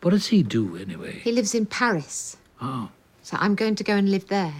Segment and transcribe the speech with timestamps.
[0.00, 1.18] What does he do, anyway?
[1.18, 2.36] He lives in Paris.
[2.60, 2.90] Oh.
[3.22, 4.54] So I'm going to go and live there.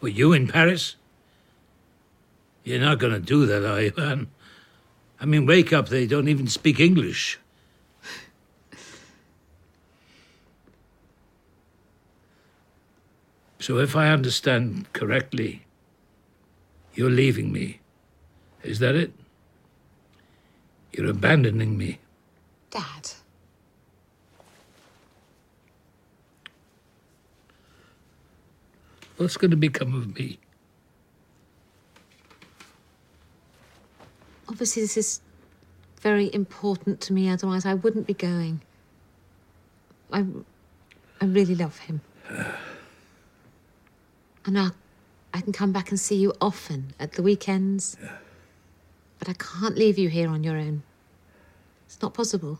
[0.00, 0.96] Were you in Paris?
[2.64, 4.28] You're not going to do that, are you, Anne?
[5.20, 7.38] I mean, wake up, they don't even speak English.
[13.60, 15.62] So, if I understand correctly,
[16.94, 17.78] you're leaving me.
[18.64, 19.12] Is that it?
[20.90, 22.00] You're abandoning me.
[22.70, 23.12] Dad.
[29.22, 30.40] What's going to become of me?
[34.48, 35.20] Obviously, this is
[36.00, 38.62] very important to me, otherwise, I wouldn't be going.
[40.12, 40.24] I,
[41.20, 42.00] I really love him.
[44.44, 44.70] and I,
[45.32, 47.96] I can come back and see you often at the weekends.
[49.20, 50.82] But I can't leave you here on your own.
[51.86, 52.58] It's not possible.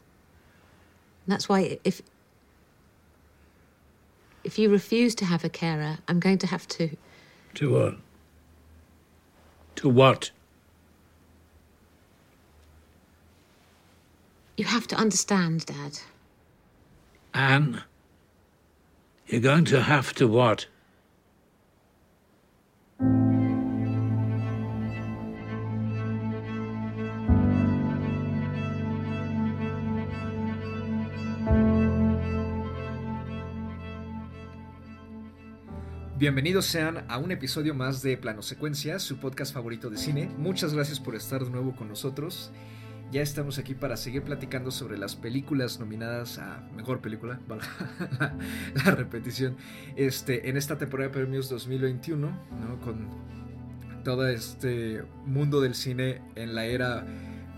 [1.26, 2.02] And that's why if
[4.52, 6.94] if you refuse to have a carer, I'm going to have to.
[7.54, 7.94] To what?
[9.76, 10.30] To what?
[14.58, 16.00] You have to understand, Dad.
[17.32, 17.82] Anne,
[19.26, 20.66] you're going to have to what?
[36.22, 40.30] Bienvenidos sean a un episodio más de Plano Secuencia, su podcast favorito de cine.
[40.38, 42.52] Muchas gracias por estar de nuevo con nosotros.
[43.10, 47.40] Ya estamos aquí para seguir platicando sobre las películas nominadas a Mejor Película,
[48.84, 49.56] la repetición,
[49.96, 52.80] este, en esta temporada de premios 2021, ¿no?
[52.82, 53.08] con
[54.04, 57.04] todo este mundo del cine en la era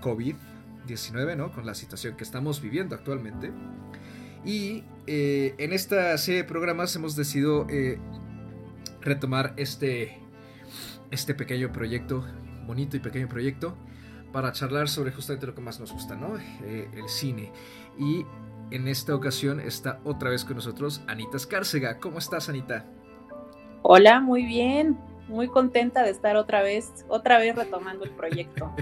[0.00, 1.52] COVID-19, ¿no?
[1.52, 3.52] con la situación que estamos viviendo actualmente.
[4.42, 7.98] Y eh, en esta serie de programas hemos decidido eh,
[9.04, 10.18] retomar este,
[11.10, 12.24] este pequeño proyecto,
[12.66, 13.76] bonito y pequeño proyecto,
[14.32, 16.36] para charlar sobre justamente lo que más nos gusta, ¿no?
[16.64, 17.52] Eh, el cine.
[17.98, 18.24] Y
[18.70, 22.00] en esta ocasión está otra vez con nosotros Anita Escárcega.
[22.00, 22.86] ¿Cómo estás, Anita?
[23.82, 24.98] Hola, muy bien.
[25.28, 28.74] Muy contenta de estar otra vez, otra vez retomando el proyecto.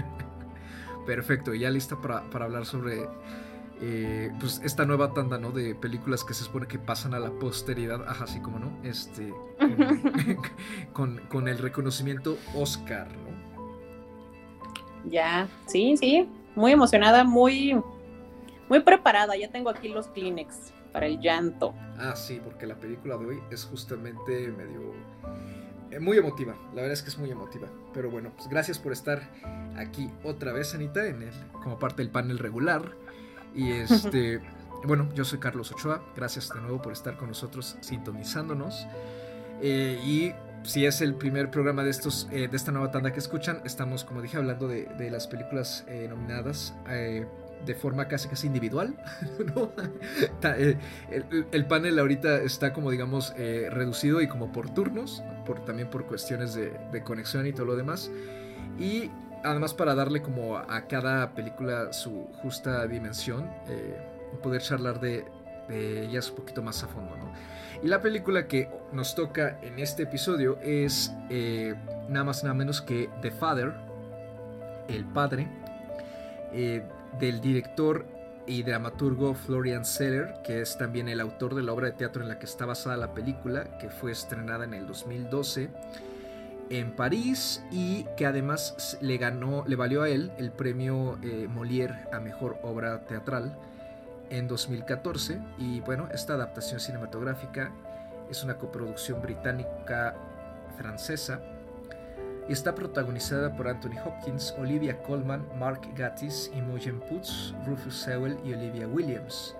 [1.05, 3.07] Perfecto, ya lista para, para hablar sobre
[3.81, 5.51] eh, pues esta nueva tanda, ¿no?
[5.51, 9.33] De películas que se supone que pasan a la posteridad, ajá, así como no, este,
[10.93, 13.33] con, con, el reconocimiento Oscar, ¿no?
[15.09, 17.81] Ya, sí, sí, muy emocionada, muy,
[18.69, 21.73] muy preparada, ya tengo aquí los Kleenex para el llanto.
[21.97, 24.93] Ah, sí, porque la película de hoy es justamente medio...
[25.91, 27.67] Eh, muy emotiva, la verdad es que es muy emotiva.
[27.93, 29.21] Pero bueno, pues gracias por estar
[29.75, 33.02] aquí otra vez, Anita, en el, como parte del panel regular.
[33.55, 34.41] Y este,
[34.85, 38.87] bueno, yo soy Carlos Ochoa, gracias de nuevo por estar con nosotros sintonizándonos.
[39.61, 40.33] Eh, y
[40.67, 44.03] si es el primer programa de, estos, eh, de esta nueva tanda que escuchan, estamos,
[44.03, 46.73] como dije, hablando de, de las películas eh, nominadas
[47.65, 48.93] de forma casi casi individual.
[49.55, 49.71] ¿no?
[50.57, 50.77] el,
[51.49, 56.55] el, panel ahorita está como digamos reducido y como por turnos, por, también por cuestiones
[56.55, 58.11] de, de conexión y todo lo demás.
[58.77, 59.09] Y
[59.43, 63.97] además para darle como a cada película su justa dimensión, eh,
[64.41, 65.25] poder charlar de,
[65.69, 67.31] ellas un poquito más a fondo, ¿no?
[67.81, 71.73] Y la película que nos toca en este episodio es eh,
[72.09, 73.73] nada más nada menos que The Father,
[74.89, 75.47] El Padre,
[76.51, 76.83] eh,
[77.17, 78.05] del director
[78.45, 82.27] y dramaturgo Florian Seller, que es también el autor de la obra de teatro en
[82.27, 85.69] la que está basada la película, que fue estrenada en el 2012
[86.79, 92.07] en París y que además le ganó, le valió a él el premio eh, Molière
[92.11, 93.55] a mejor obra teatral
[94.29, 97.71] en 2014 y bueno, esta adaptación cinematográfica
[98.29, 100.15] es una coproducción británica
[100.77, 101.39] francesa
[102.49, 108.53] y está protagonizada por Anthony Hopkins, Olivia Colman, Mark Gatiss, Imogen Poots, Rufus Sewell y
[108.53, 109.55] Olivia Williams.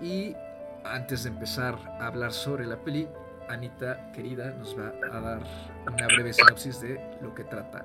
[0.00, 0.36] Y
[0.84, 3.08] antes de empezar a hablar sobre la peli,
[3.48, 5.40] Anita, querida, nos va a dar
[5.86, 7.84] una breve sinopsis de lo que trata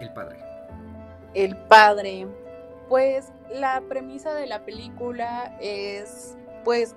[0.00, 0.38] El Padre.
[1.34, 2.26] El Padre.
[2.88, 6.94] Pues la premisa de la película es, pues,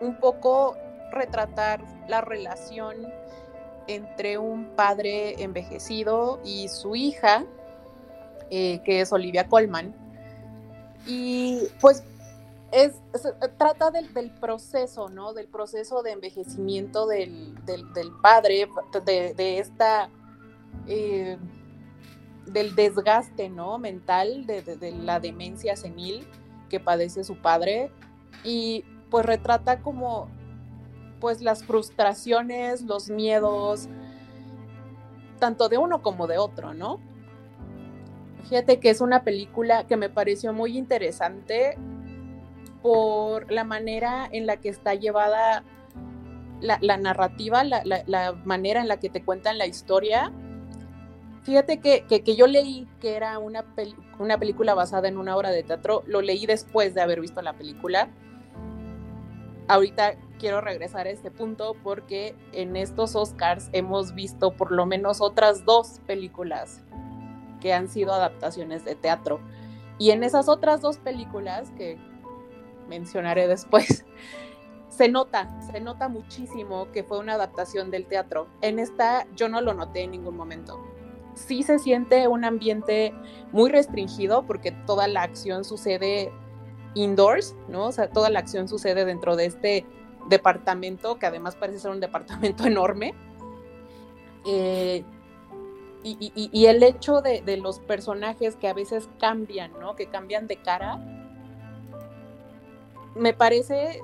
[0.00, 0.76] un poco
[1.12, 3.12] retratar la relación
[3.86, 7.44] entre un padre envejecido y su hija,
[8.50, 9.94] eh, que es Olivia Colman.
[11.06, 12.04] Y pues
[12.72, 13.00] es,
[13.56, 15.32] trata del, proceso, ¿no?
[15.32, 18.68] Del proceso de envejecimiento del, del, padre,
[19.04, 20.10] de, de esta,
[20.86, 21.38] eh,
[22.46, 23.78] del desgaste, ¿no?
[23.78, 26.26] Mental, de, de, la demencia senil
[26.68, 27.90] que padece su padre.
[28.44, 30.28] Y pues retrata como
[31.20, 33.88] pues las frustraciones, los miedos,
[35.38, 37.00] tanto de uno como de otro, ¿no?
[38.48, 41.76] Fíjate que es una película que me pareció muy interesante
[42.82, 45.64] por la manera en la que está llevada
[46.60, 50.32] la, narrativa, la, manera en la que te cuentan la historia.
[51.42, 53.64] Fíjate que, yo leí que era una,
[54.18, 57.54] una película basada en una obra de teatro, lo leí después de haber visto la
[57.54, 58.08] película.
[59.68, 65.20] Ahorita quiero regresar a este punto porque en estos Oscars hemos visto por lo menos
[65.20, 66.82] otras dos películas
[67.60, 69.40] que han sido adaptaciones de teatro.
[69.98, 71.98] Y en esas otras dos películas que
[72.88, 74.04] mencionaré después,
[74.88, 78.48] se nota, se nota muchísimo que fue una adaptación del teatro.
[78.62, 80.80] En esta yo no lo noté en ningún momento.
[81.34, 83.14] Sí se siente un ambiente
[83.52, 86.32] muy restringido porque toda la acción sucede
[86.94, 87.86] indoors, ¿no?
[87.86, 89.86] O sea, toda la acción sucede dentro de este
[90.28, 93.14] departamento, que además parece ser un departamento enorme.
[94.46, 95.04] Eh,
[96.04, 99.94] y, el hecho de, de, los personajes que a veces cambian, ¿no?
[99.94, 101.27] Que cambian de cara,
[103.14, 104.02] me parece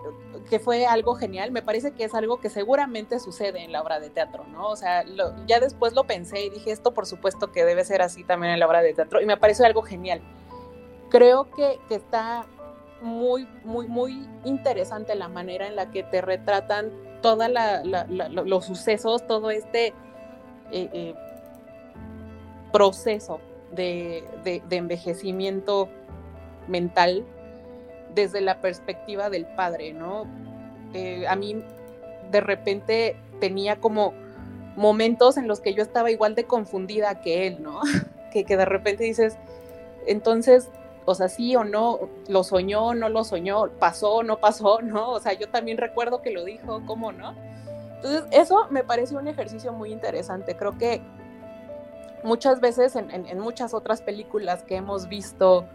[0.49, 4.01] que fue algo genial, me parece que es algo que seguramente sucede en la obra
[4.01, 4.69] de teatro, ¿no?
[4.69, 5.05] O sea,
[5.47, 8.61] ya después lo pensé y dije, esto por supuesto que debe ser así también en
[8.61, 10.21] la obra de teatro, y me parece algo genial.
[11.11, 12.47] Creo que, que está
[13.01, 16.91] muy, muy, muy interesante la manera en la que te retratan
[17.21, 17.49] todos
[18.45, 19.89] los sucesos, todo este
[20.71, 21.15] eh, eh,
[22.73, 23.41] proceso
[23.73, 24.25] de,
[24.71, 25.89] envejecimiento
[26.69, 27.25] mental
[28.15, 30.27] desde la perspectiva del padre, ¿no?
[30.93, 31.63] Eh, a mí
[32.31, 34.15] de repente tenía como
[34.77, 37.81] momentos en los que yo estaba igual de confundida que él, ¿no?
[38.33, 39.37] que, que de repente dices,
[40.07, 40.69] entonces,
[41.05, 45.11] o sea, sí o no, lo soñó, no lo soñó, pasó, no pasó, ¿no?
[45.11, 47.35] O sea, yo también recuerdo que lo dijo, ¿cómo no?
[47.97, 50.57] Entonces, eso me parece un ejercicio muy interesante.
[50.57, 51.01] Creo que
[52.23, 55.67] muchas veces en, muchas otras películas que hemos visto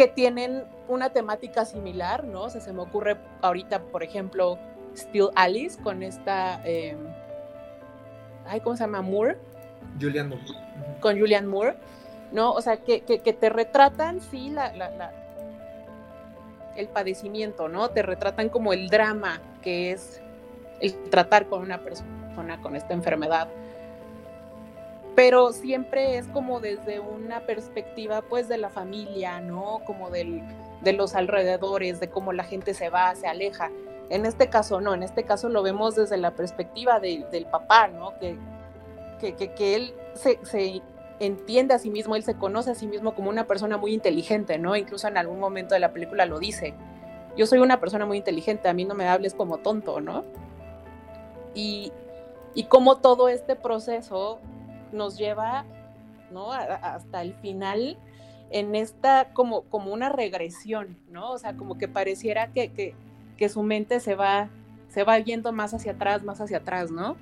[0.00, 2.44] que tienen una temática similar, ¿no?
[2.44, 4.58] O sea, se me ocurre ahorita, por ejemplo,
[4.96, 6.96] Still Alice con esta, eh,
[8.46, 9.02] ay, ¿cómo se llama?
[9.02, 9.36] Moore.
[10.00, 10.44] Julian Moore.
[11.02, 11.76] Con Julian Moore
[12.32, 12.52] ¿no?
[12.52, 15.12] O sea, que, te retratan, sí, la,
[16.76, 17.90] el padecimiento, ¿no?
[17.90, 20.22] Te retratan como el drama que es
[20.80, 23.48] el tratar con una persona con esta enfermedad.
[25.20, 29.82] Pero siempre es como desde una perspectiva, pues, de la familia, ¿no?
[29.84, 30.42] Como del,
[30.80, 33.70] de los alrededores, de cómo la gente se va, se aleja.
[34.08, 38.14] En este caso, no, en este caso lo vemos desde la perspectiva del papá, ¿no?
[38.18, 38.38] Que,
[39.34, 40.80] que, él se, se
[41.18, 44.56] entiende a sí mismo, él se conoce a sí mismo como una persona muy inteligente,
[44.56, 44.74] ¿no?
[44.74, 46.72] Incluso en algún momento de la película lo dice.
[47.36, 50.24] Yo soy una persona muy inteligente, a mí no me hables como tonto, ¿no?
[51.54, 51.92] Y,
[52.54, 54.40] y cómo todo este proceso
[54.92, 55.64] nos lleva,
[56.82, 57.98] hasta el final
[58.50, 61.30] en esta como, como una regresión, ¿no?
[61.30, 62.94] O sea, como que pareciera que, que,
[63.36, 64.48] que su mente se va,
[64.88, 67.16] se va yendo más hacia atrás, más hacia atrás, ¿no?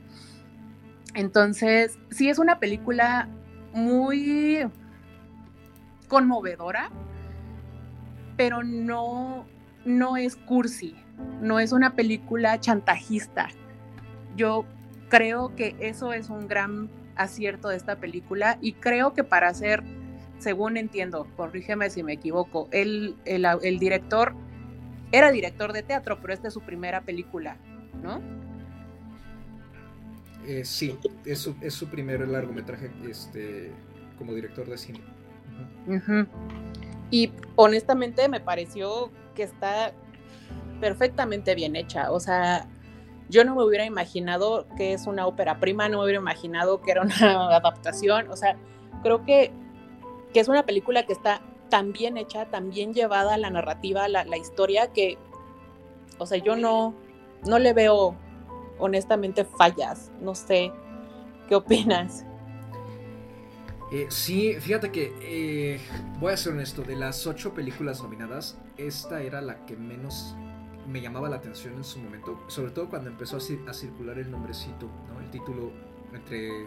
[1.15, 3.29] Entonces, sí es una película
[3.73, 4.69] muy
[6.09, 6.91] conmovedora,
[8.37, 9.47] pero no,
[9.85, 10.95] no es cursi,
[11.41, 13.49] no es una película chantajista.
[14.37, 14.65] Yo
[15.09, 19.83] creo que eso es un gran acierto de esta película y creo que para hacer,
[20.39, 24.35] según entiendo, corrígeme si me equivoco, el, el, director
[25.13, 27.57] era director de teatro, pero esta es su primera película,
[28.03, 28.21] ¿no?
[30.47, 30.97] Eh, sí,
[31.27, 33.71] es su, es su primer largometraje este,
[34.17, 35.01] como director de cine.
[37.11, 39.93] Y honestamente me pareció que está
[40.81, 42.11] perfectamente bien hecha.
[42.11, 42.67] O sea,
[43.29, 46.91] yo no me hubiera imaginado que es una ópera prima, no me hubiera imaginado que
[46.93, 48.31] era una adaptación.
[48.31, 48.57] O sea,
[49.03, 49.53] creo que,
[50.33, 54.25] que es una película que está tan bien hecha, tan bien llevada la narrativa, la,
[54.25, 55.19] la historia, que,
[56.19, 56.95] o sea, yo no,
[57.47, 58.17] no le veo
[58.79, 60.11] honestamente fallas.
[60.21, 60.73] No sé,
[61.49, 62.25] ¿qué opinas?
[63.91, 65.81] Eh, sí, fíjate que eh,
[66.19, 70.37] voy a ser honesto, de las ocho películas nominadas, esta era la que menos
[70.89, 74.89] me llamaba la atención en su momento, sobre todo cuando empezó a, circular el nombrecito,
[75.23, 75.71] el título
[76.13, 76.67] entre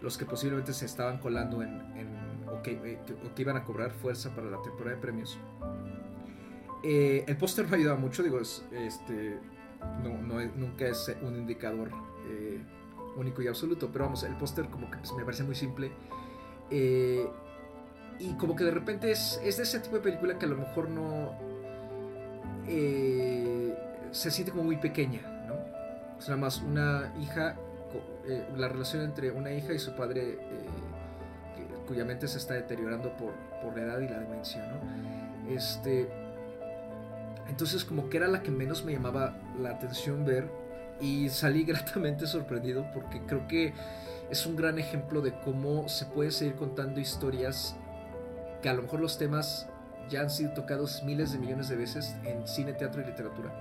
[0.00, 1.80] los que posiblemente se estaban colando en,
[2.46, 5.38] o, que, eh, o, que, iban a cobrar fuerza para la temporada de premios.
[6.82, 9.38] el póster me ayudaba mucho, digo, este,
[10.02, 11.90] no, nunca es un indicador
[12.28, 12.60] eh,
[13.16, 15.92] único y absoluto, pero vamos, el póster como que me parece muy simple.
[16.70, 17.26] Eh,
[18.18, 20.56] y como que de repente es, es, de ese tipo de película que a lo
[20.56, 21.53] mejor no...
[22.68, 23.74] Eh,
[24.10, 25.54] se siente como muy pequeña, ¿no?
[26.18, 27.56] Es nada más una hija,
[28.26, 30.38] eh, la relación entre una hija y su padre,
[31.86, 35.52] cuya mente se está deteriorando por, por la edad y la demencia, ¿no?
[35.52, 36.08] Este,
[37.48, 40.48] entonces como que era la que menos me llamaba la atención ver
[41.00, 43.74] y salí gratamente sorprendido porque creo que
[44.30, 47.76] es un gran ejemplo de cómo se puede seguir contando historias
[48.62, 49.68] que a lo mejor los temas
[50.08, 53.52] ya han sido tocados miles de millones de veces en cine, teatro y literatura.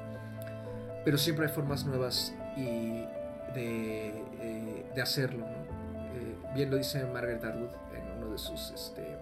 [1.05, 3.05] Pero siempre hay formas nuevas y
[3.53, 4.09] de,
[4.39, 5.45] eh, hacerlo.
[5.45, 9.17] Eh, bien lo dice Margaret Atwood en uno de sus este,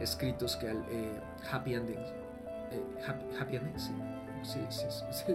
[0.00, 2.12] escritos que el eh, Happy Endings.
[3.38, 3.90] happy, Endings,
[4.42, 5.34] sí, sí, sí,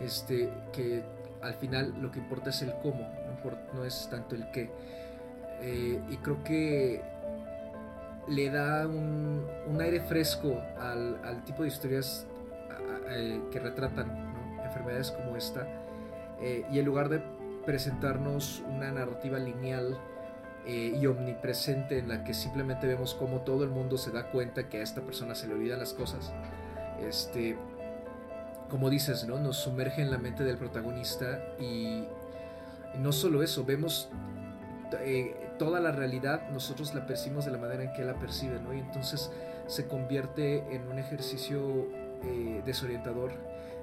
[0.00, 1.02] Este, que
[1.42, 3.08] al final lo que importa es el cómo,
[3.74, 4.70] no, es tanto el qué.
[6.10, 7.02] y creo que
[8.28, 9.46] le da un,
[9.80, 12.26] aire fresco al, tipo de historias
[13.10, 15.66] eh, que retratan enfermedades como esta.
[16.40, 17.22] Eh, y en lugar de
[17.64, 19.98] presentarnos una narrativa lineal
[20.66, 24.68] eh, y omnipresente en la que simplemente vemos cómo todo el mundo se da cuenta
[24.68, 26.32] que a esta persona se le olvidan las cosas,
[27.00, 27.56] este,
[28.68, 29.38] como dices, ¿no?
[29.38, 32.04] nos sumerge en la mente del protagonista y
[32.98, 34.08] no solo eso, vemos
[35.58, 38.72] toda la realidad nosotros la percibimos de la manera en que él la percibe, ¿no?
[38.72, 39.30] Y entonces
[39.66, 41.88] se convierte en un ejercicio
[42.24, 43.32] eh, desorientador,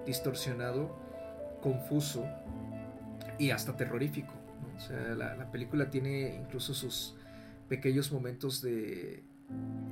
[0.05, 0.97] distorsionado,
[1.61, 2.25] confuso
[3.37, 4.33] y hasta terrorífico.
[4.75, 7.15] O sea, la, película tiene incluso sus
[7.69, 9.23] pequeños momentos de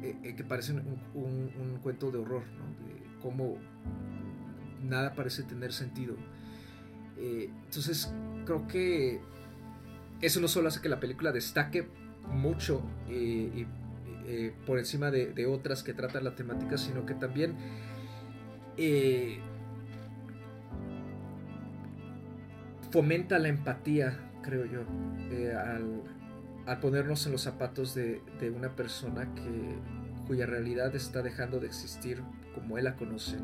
[0.01, 0.79] eh, eh, que parecen
[1.13, 2.65] un, cuento de horror, ¿no?
[2.85, 3.57] De cómo
[4.81, 6.15] nada parece tener sentido.
[7.17, 8.13] entonces
[8.45, 9.21] creo que
[10.23, 11.85] eso no solo hace que la película destaque
[12.29, 13.65] mucho eh,
[14.25, 17.55] eh, por encima de, otras que tratan la temática, sino que también
[18.77, 19.39] eh,
[22.89, 24.81] fomenta la empatía, creo yo,
[25.59, 28.21] al, ponernos en los zapatos de,
[28.55, 29.75] una persona que,
[30.25, 32.23] cuya realidad está dejando de existir
[32.55, 33.35] como él la conoce.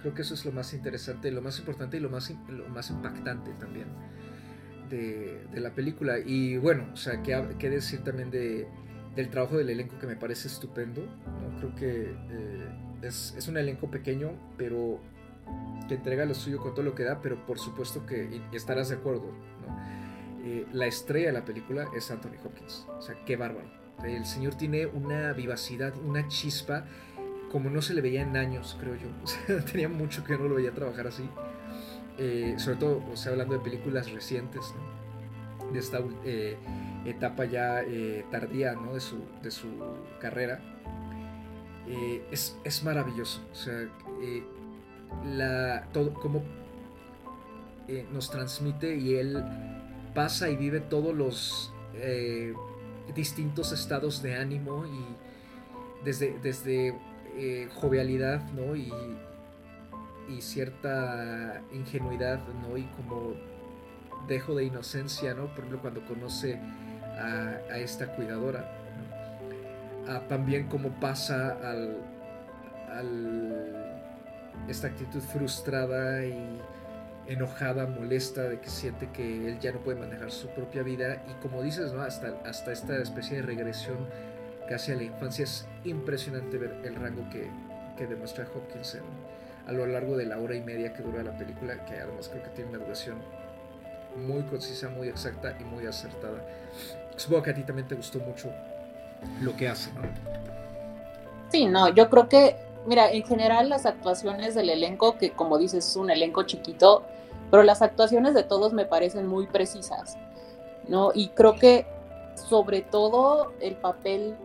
[0.00, 3.88] Creo que eso es lo más interesante, lo más importante y lo más impactante también
[4.88, 6.18] de, la película.
[6.18, 8.66] Y bueno, o sea, qué, decir también de,
[9.14, 11.02] del trabajo del elenco que me parece estupendo.
[11.02, 11.58] ¿no?
[11.58, 12.68] Creo que eh,
[13.02, 15.00] es, es, un elenco pequeño, pero
[15.88, 18.96] que entrega lo suyo con todo lo que da, pero por supuesto que estarás de
[18.96, 19.30] acuerdo.
[20.44, 22.86] Eh, la estrella de la película es Anthony Hopkins.
[22.98, 23.68] O sea, qué bárbaro.
[24.04, 26.84] El señor tiene una vivacidad, una chispa
[27.50, 29.08] como no se le veía en años, creo yo.
[29.22, 31.28] O sea, tenía mucho que no lo veía trabajar así.
[32.18, 34.74] Eh, sobre todo, o sea, hablando de películas recientes,
[35.72, 36.56] de esta eh,
[37.04, 38.94] etapa ya eh, tardía ¿no?
[38.94, 39.68] de, su, de su
[40.20, 40.60] carrera,
[42.30, 43.42] es, es, maravilloso.
[43.52, 43.88] O sea,
[45.24, 46.42] la, todo, cómo
[48.12, 49.44] nos transmite y él
[50.14, 51.72] pasa y vive todos los
[53.14, 56.98] distintos estados de ánimo y desde, desde
[57.76, 58.74] jovialidad ¿no?
[58.74, 58.90] y
[60.28, 62.76] y cierta ingenuidad, ¿no?
[62.76, 63.34] Y como
[64.26, 65.46] dejo de inocencia, ¿no?
[65.46, 66.58] Por ejemplo, cuando conoce
[67.18, 68.70] a, esta cuidadora.
[70.08, 71.98] Ah, también como pasa al,
[74.68, 76.60] esta actitud frustrada y
[77.26, 81.32] enojada, molesta, de que siente que él ya no puede manejar su propia vida y
[81.42, 82.02] como dices, ¿no?
[82.02, 83.96] hasta, hasta esta especie de regresión
[84.68, 87.48] casi a la infancia es impresionante ver el rango que,
[87.96, 89.02] que demuestra Hopkins en,
[89.66, 92.42] a lo largo de la hora y media que dura la película, que además creo
[92.42, 93.18] que tiene una duración
[94.16, 96.42] muy concisa, muy exacta y muy acertada.
[97.16, 98.50] Supongo que a ti también te gustó mucho
[99.40, 100.02] lo que hace, ¿no?
[101.50, 102.56] Sí, no, yo creo que,
[102.86, 107.04] mira, en general las actuaciones del elenco, que como dices es un elenco chiquito,
[107.50, 110.16] pero las actuaciones de todos me parecen muy precisas,
[110.88, 111.10] ¿no?
[111.14, 111.86] Y creo que
[112.34, 114.36] sobre todo el papel,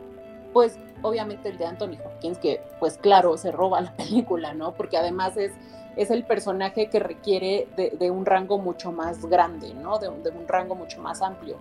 [0.53, 4.73] pues obviamente el de Anthony Hopkins, que pues claro, se roba la película, ¿no?
[4.73, 5.51] Porque además es,
[5.95, 9.99] es el personaje que requiere de, un rango mucho más grande, ¿no?
[9.99, 11.57] De, un rango mucho más amplio,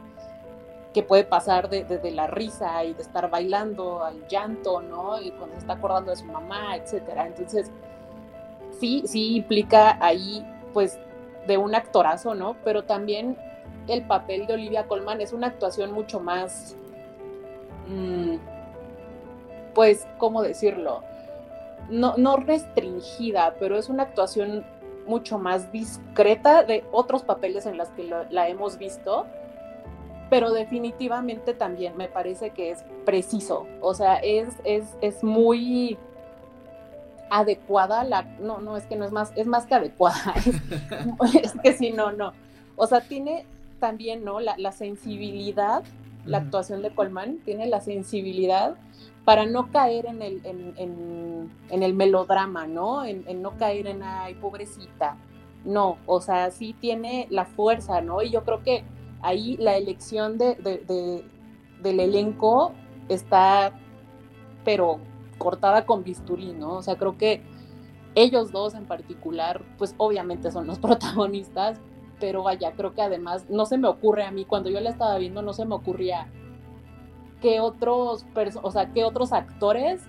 [0.92, 5.20] que puede pasar de, la risa y de estar bailando al llanto, ¿no?
[5.20, 7.26] Y cuando se está acordando de su mamá, etcétera.
[7.26, 7.70] Entonces,
[8.78, 10.98] sí, sí implica ahí, pues,
[11.46, 12.56] de un actorazo, ¿no?
[12.64, 13.36] Pero también
[13.88, 16.76] el papel de Olivia Colman es una actuación mucho más...
[17.88, 18.36] Mm,
[19.74, 21.02] pues, ¿cómo decirlo?
[21.88, 24.64] No, no restringida, pero es una actuación
[25.06, 29.26] mucho más discreta de otros papeles en los que la hemos visto,
[30.28, 35.98] pero definitivamente también me parece que es preciso, o sea, es, es, es muy,
[37.30, 40.34] adecuada la no no es que no es más es más que adecuada.
[41.42, 42.32] Es, que sí no no.
[42.76, 43.46] O sea tiene
[43.78, 45.82] también no la, la sensibilidad
[46.26, 48.74] la actuación de Colman tiene la sensibilidad
[49.30, 53.04] para no caer en el, en, el melodrama, ¿no?
[53.04, 55.18] En, no caer en, ay, pobrecita.
[55.64, 58.22] No, o sea, sí tiene la fuerza, ¿no?
[58.22, 58.82] Y yo creo que
[59.22, 61.24] ahí la elección de, de,
[61.80, 62.72] del elenco
[63.08, 63.78] está,
[64.64, 64.98] pero
[65.38, 66.78] cortada con bisturí, ¿no?
[66.78, 67.40] O sea, creo que
[68.16, 71.80] ellos dos en particular, pues obviamente son los protagonistas,
[72.18, 75.16] pero vaya, creo que además no se me ocurre a mí, cuando yo la estaba
[75.18, 76.26] viendo, no se me ocurría
[77.40, 78.24] qué otros,
[78.62, 80.02] o sea, qué otros actores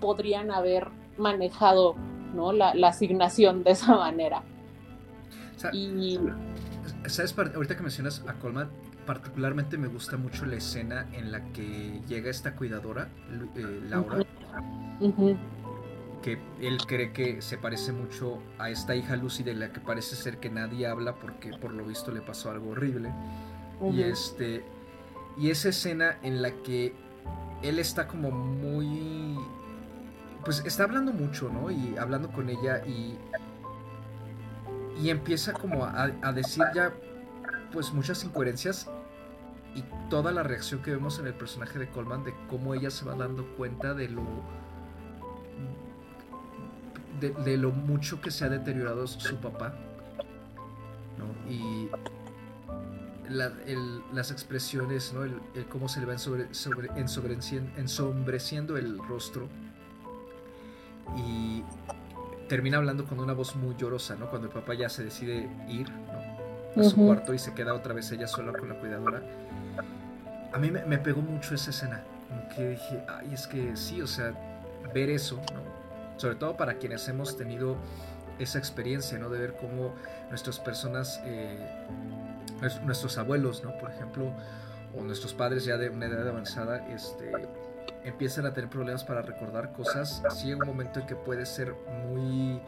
[0.00, 1.94] podrían haber manejado
[2.34, 2.52] ¿no?
[2.52, 4.42] la, asignación de esa manera.
[5.72, 6.18] y...
[7.06, 7.34] ¿Sabes?
[7.38, 8.70] Ahorita que mencionas a Colman,
[9.06, 13.08] particularmente me gusta mucho la escena en la que llega esta cuidadora,
[13.56, 14.24] eh, Laura,
[16.22, 20.16] que él cree que se parece mucho a esta hija Lucy de la que parece
[20.16, 23.12] ser que nadie habla porque por lo visto le pasó algo horrible.
[23.92, 24.64] Y este
[25.36, 26.94] y esa escena en la que
[27.62, 29.38] él está como muy...
[30.44, 31.70] Pues está hablando mucho, ¿no?
[31.70, 33.18] Y hablando con ella y...
[35.02, 36.92] Y empieza como a, decir ya
[37.72, 38.88] pues muchas incoherencias
[39.74, 43.04] y toda la reacción que vemos en el personaje de Coleman de cómo ella se
[43.04, 44.22] va dando cuenta de lo
[47.20, 49.74] de, lo mucho que se ha deteriorado su papá
[51.18, 51.50] ¿no?
[51.50, 51.88] y
[53.28, 55.24] las expresiones, ¿no?
[55.24, 55.40] el,
[55.70, 59.48] cómo se le va sobre, sobre, ensombreciendo el rostro.
[61.16, 61.62] Y
[62.48, 64.28] termina hablando con una voz muy llorosa, ¿no?
[64.28, 65.88] Cuando el papá ya se decide ir
[66.76, 69.22] a su cuarto y se queda otra vez ella sola con la cuidadora.
[70.52, 72.04] A mí me, pegó mucho esa escena.
[72.28, 74.32] Como que dije, ay, es que sí, o sea,
[74.92, 76.18] ver eso, ¿no?
[76.18, 77.76] Sobre todo para quienes hemos tenido
[78.38, 79.30] esa experiencia, ¿no?
[79.30, 79.94] De ver cómo
[80.30, 81.58] nuestras personas eh,
[82.82, 83.76] nuestros abuelos, ¿no?
[83.78, 84.32] Por ejemplo,
[84.96, 87.32] o nuestros padres ya de una edad avanzada, este,
[88.04, 90.22] empiezan a tener problemas para recordar cosas.
[90.42, 91.74] Llega un momento en que puede ser
[92.08, 92.60] muy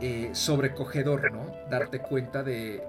[0.00, 1.52] eh, sobrecogedor, ¿no?
[1.70, 2.86] Darte cuenta de,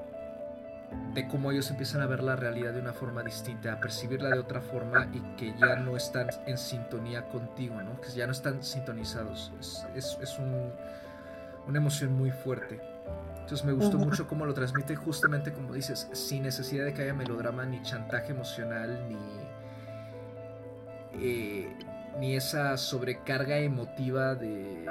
[1.14, 4.40] de cómo ellos empiezan a ver la realidad de una forma distinta, a percibirla de
[4.40, 8.00] otra forma y que ya no están en sintonía contigo, ¿no?
[8.02, 9.52] Que ya no están sintonizados.
[9.96, 10.72] Es, es, un,
[11.68, 12.82] una emoción muy fuerte.
[13.48, 17.14] Entonces me gustó mucho cómo lo transmite justamente como dices, sin necesidad de que haya
[17.14, 19.16] melodrama, ni chantaje emocional, ni,
[21.14, 21.74] eh,
[22.20, 24.86] ni esa sobrecarga emotiva de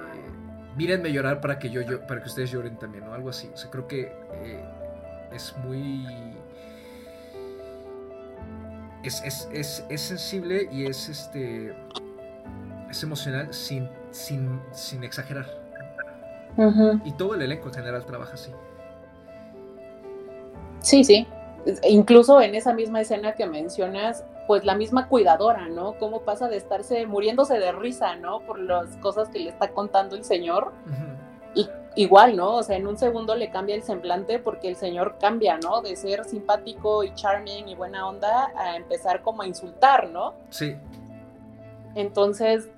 [0.74, 3.12] mírenme llorar para que yo, yo, para que ustedes lloren también, ¿no?
[3.12, 3.50] Algo así.
[3.52, 4.64] O sea, creo que eh,
[5.34, 6.06] es muy.
[9.04, 11.76] Es, es, es, sensible y es este.
[12.90, 15.65] es emocional sin, sin, sin exagerar.
[17.04, 18.50] Y todo el elenco en general trabaja así.
[20.80, 21.26] Sí, sí.
[21.88, 25.94] Incluso en esa misma escena que mencionas, pues la misma cuidadora, ¿no?
[25.98, 28.40] Cómo pasa de estarse muriéndose de risa, ¿no?
[28.40, 30.72] Por las cosas que le está contando el señor.
[31.54, 32.54] Y igual, ¿no?
[32.54, 35.82] O sea, en un segundo le cambia el semblante porque el señor cambia, ¿no?
[35.82, 40.34] De ser simpático y charming y buena onda a empezar como a insultar, ¿no?
[40.50, 40.76] Sí.
[41.94, 42.68] Entonces,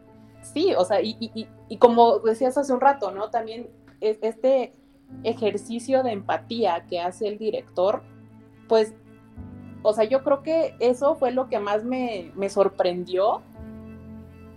[0.42, 1.48] sí, o sea, y,
[1.78, 3.30] como decías hace un rato, ¿no?
[3.30, 3.68] También
[4.00, 4.72] este
[5.24, 8.02] ejercicio de empatía que hace el director,
[8.68, 8.94] pues,
[9.82, 13.42] o sea, yo creo que eso fue lo que más me, sorprendió,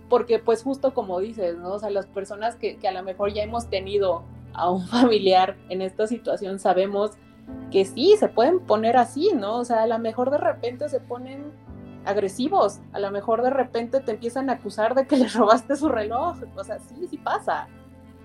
[0.08, 1.72] porque pues justo como dices, ¿no?
[1.72, 5.56] O sea, las personas que, que a lo mejor ya hemos tenido a un familiar
[5.68, 7.12] en esta situación sabemos
[7.70, 9.58] que sí, se pueden poner así, ¿no?
[9.58, 11.52] O sea, a lo mejor de repente se ponen
[12.04, 12.80] agresivos.
[12.92, 16.36] A lo mejor de repente te empiezan a acusar de que le robaste su reloj.
[16.56, 17.68] O sea, sí, sí pasa,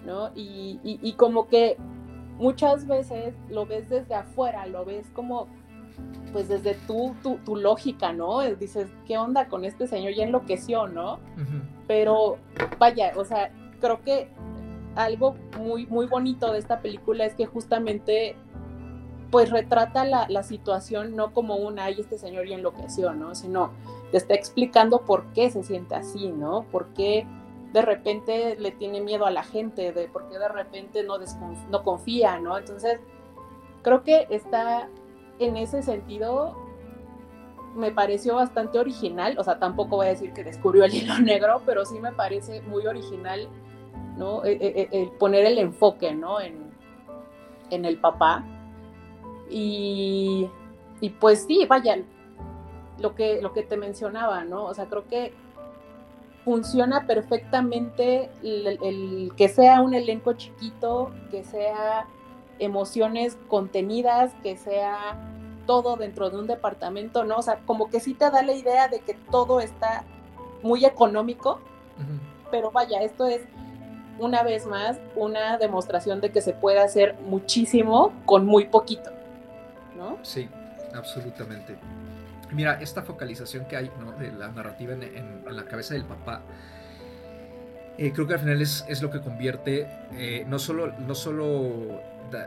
[0.05, 0.31] ¿no?
[0.35, 1.77] Y, como que
[2.37, 5.47] muchas veces lo ves desde afuera, lo ves como,
[6.31, 8.41] pues desde tu, tu, lógica, ¿no?
[8.41, 10.13] Dices, ¿qué onda con este señor?
[10.13, 11.19] Ya enloqueció, ¿no?
[11.87, 12.37] Pero
[12.79, 14.29] vaya, o sea, creo que
[14.95, 18.35] algo muy, muy bonito de esta película es que justamente
[19.31, 23.35] pues retrata la, situación no como un, ay, este señor ya enloqueció, ¿no?
[23.35, 23.71] Sino
[24.11, 26.63] te está explicando por qué se siente así, ¿no?
[26.71, 27.27] Por qué
[27.73, 32.39] de repente le tiene miedo a la gente, de por qué de repente no, confía,
[32.39, 32.57] ¿no?
[32.57, 32.99] Entonces,
[33.81, 34.87] creo que está
[35.39, 36.55] en ese sentido,
[37.75, 41.61] me pareció bastante original, o sea, tampoco voy a decir que descubrió el hilo negro,
[41.65, 43.49] pero sí me parece muy original,
[44.17, 44.45] ¿no?
[44.45, 46.37] E, e, e, el, poner el enfoque, ¿no?
[46.39, 48.45] En el papá
[49.49, 50.49] y,
[51.19, 51.97] pues sí, vaya,
[52.99, 54.65] lo que, lo que te mencionaba, ¿no?
[54.65, 55.33] O sea, creo que
[56.43, 62.07] funciona perfectamente el, que sea un elenco chiquito, que sea
[62.59, 65.17] emociones contenidas, que sea
[65.65, 67.37] todo dentro de un departamento, ¿no?
[67.37, 70.05] O sea, como que sí te da la idea de que todo está
[70.63, 71.59] muy económico,
[72.49, 73.41] pero vaya, esto es
[74.19, 79.11] una vez más una demostración de que se puede hacer muchísimo con muy poquito,
[80.23, 80.49] Sí,
[80.93, 81.77] absolutamente.
[82.51, 84.13] Mira, esta focalización que hay ¿no?
[84.13, 86.41] de la narrativa en, la cabeza del papá,
[87.97, 92.01] eh, creo que al final es, es lo que convierte, eh, no solo, no solo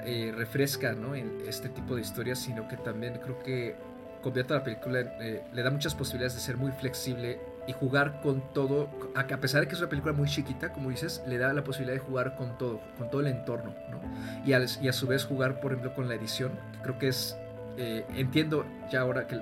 [0.05, 1.15] eh, refresca ¿no?
[1.15, 3.75] en este tipo de historias, sino que también creo que
[4.23, 8.43] convierte a la película, le da muchas posibilidades de ser muy flexible y jugar con
[8.53, 11.65] todo, a, pesar de que es una película muy chiquita, como dices, le da la
[11.65, 14.01] posibilidad de jugar con todo, con todo el entorno, ¿no?
[14.45, 17.39] Y, y a su vez jugar, por ejemplo, con la edición, que creo que es
[17.83, 19.37] eh, entiendo ya ahora que,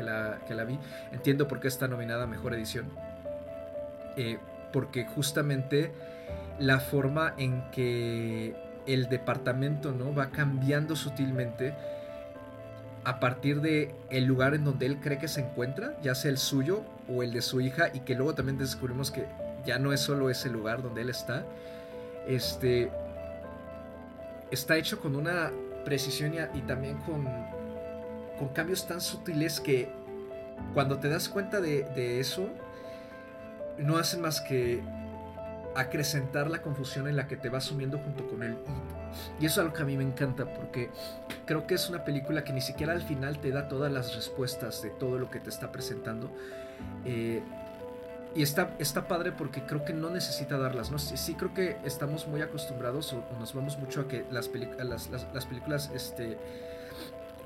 [0.00, 0.78] la, vi,
[1.10, 2.88] entiendo por qué está nominada Mejor Edición.
[4.16, 4.38] Eh,
[4.72, 5.90] porque justamente
[6.60, 8.54] la forma en que
[8.86, 10.14] el departamento ¿no?
[10.14, 11.74] va cambiando sutilmente
[13.02, 16.38] a partir de el lugar en donde él cree que se encuentra, ya sea el
[16.38, 19.26] suyo o el de su hija, y que luego también descubrimos que
[19.66, 21.44] ya no es solo ese lugar donde él está,
[22.28, 22.88] este,
[24.52, 25.50] está hecho con una
[25.84, 27.26] precisión y también con
[28.40, 29.90] con cambios tan sutiles que
[30.72, 32.48] cuando te das cuenta de, eso,
[33.76, 34.82] no hacen más que
[35.76, 38.56] acrecentar la confusión en la que te vas sumiendo junto con él.
[39.38, 40.90] Y eso es algo que a mí me encanta porque
[41.44, 44.80] creo que es una película que ni siquiera al final te da todas las respuestas
[44.80, 46.30] de todo lo que te está presentando.
[47.04, 47.42] Eh,
[48.34, 50.90] y está, está padre porque creo que no necesita darlas.
[50.90, 50.98] ¿no?
[50.98, 54.48] Sí, creo que estamos muy acostumbrados o, nos vamos mucho a que las,
[54.78, 56.38] las, las películas este,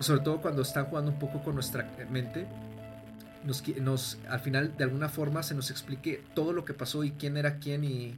[0.01, 2.47] sobre todo cuando están jugando un poco con nuestra mente,
[3.45, 7.11] nos, nos, al final de alguna forma se nos explique todo lo que pasó y
[7.13, 8.17] quién era quién y,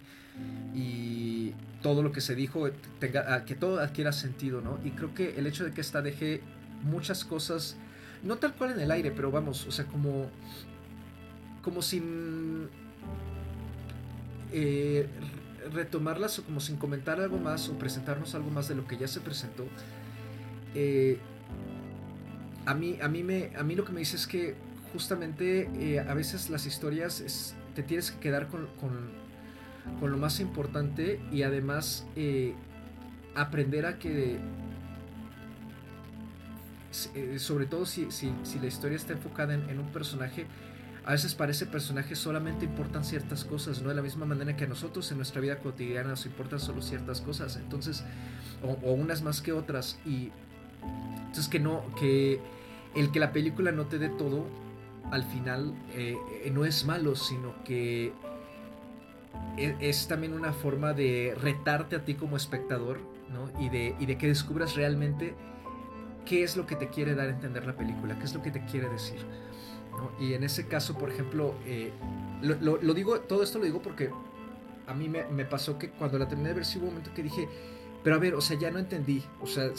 [0.74, 4.78] y todo lo que se dijo, tenga, que todo adquiera sentido, ¿no?
[4.84, 6.40] Y creo que el hecho de que esta deje
[6.82, 7.76] muchas cosas,
[8.22, 10.30] no tal cual en el aire, pero vamos, o sea, como,
[11.62, 12.68] como sin
[14.52, 15.08] eh,
[15.72, 19.08] retomarlas o como sin comentar algo más o presentarnos algo más de lo que ya
[19.08, 19.64] se presentó.
[20.74, 21.18] Eh,
[22.66, 24.54] a mí, a mí, me, a mí lo que me dice es que
[24.92, 28.66] justamente eh, a veces las historias te tienes que quedar con,
[30.00, 32.54] lo más importante y además eh,
[33.36, 34.38] aprender a que,
[37.14, 38.08] eh, sobre todo si,
[38.60, 40.46] la historia está enfocada en, un personaje,
[41.04, 44.64] a veces para ese personaje solamente importan ciertas cosas, no de la misma manera que
[44.64, 48.02] a nosotros en nuestra vida cotidiana nos importan solo ciertas cosas, entonces,
[48.62, 50.32] o, o unas más que otras, y
[51.26, 52.40] entonces que no, que
[52.96, 54.46] el que la película no te dé todo,
[55.10, 58.12] al final eh, eh, no es malo, sino que
[59.56, 62.98] e, es, también una forma de retarte a ti como espectador,
[63.32, 63.50] ¿no?
[63.60, 65.34] Y de, de que descubras realmente
[66.24, 68.50] qué es lo que te quiere dar a entender la película, qué es lo que
[68.50, 69.20] te quiere decir.
[70.20, 71.90] Y en ese caso, por ejemplo, eh,
[72.42, 74.10] lo, digo, todo esto lo digo porque
[74.86, 77.14] a mí me, me, pasó que cuando la terminé de ver, sí hubo un momento
[77.14, 77.48] que dije,
[78.04, 79.70] pero a ver, o sea, ya no entendí, o sea,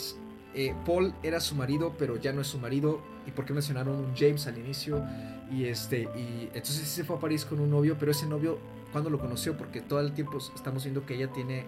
[0.58, 3.00] eh, Paul era su marido, pero ya no es su marido.
[3.28, 5.04] ¿Y por qué mencionaron un James al inicio?
[5.52, 8.58] Y este, y entonces se fue a París con un novio, pero ese novio,
[8.90, 9.56] ¿cuándo lo conoció?
[9.56, 11.64] Porque todo el tiempo estamos viendo que ella tiene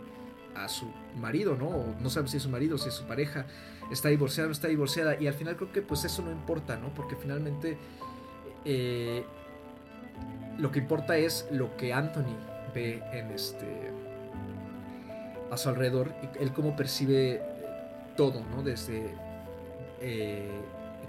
[0.56, 0.86] a su
[1.20, 1.94] marido, ¿no?
[2.00, 3.46] no sabemos si es su marido, si es su pareja,
[3.92, 5.16] está divorciada o está divorciada.
[5.20, 6.92] Y al final creo que pues eso no importa, ¿no?
[6.92, 7.78] Porque finalmente
[8.64, 9.24] eh,
[10.58, 12.36] lo que importa es lo que Anthony
[12.74, 13.92] ve en este
[15.48, 17.40] a su alrededor y él cómo percibe
[18.16, 18.62] todo, ¿no?
[18.62, 19.14] Desde
[20.00, 20.48] eh,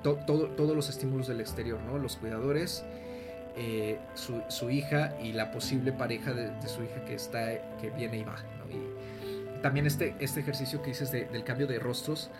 [0.03, 1.97] todos los estímulos del exterior, ¿no?
[1.97, 2.83] Los cuidadores,
[3.55, 8.23] eh, su, hija y la posible pareja de, su hija que está, que viene y
[8.23, 8.35] va,
[8.69, 12.31] Y también este, este ejercicio que dices del cambio de rostros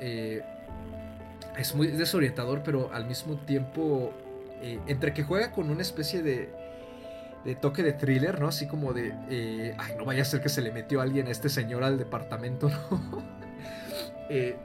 [0.00, 0.42] eh,
[1.56, 4.12] es muy desorientador, pero al mismo tiempo,
[4.86, 6.50] entre que juega con una especie de,
[7.44, 8.48] de toque de thriller, ¿no?
[8.48, 11.48] Así como de, ay, no vaya a ser que se le metió alguien a este
[11.48, 13.43] señor al departamento, ¿no?
[14.28, 14.56] Eh,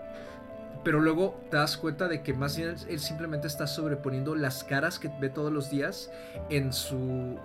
[0.83, 4.97] pero luego te das cuenta de que más bien él simplemente está sobreponiendo las caras
[4.97, 6.11] que ve todos los días
[6.49, 7.37] en su...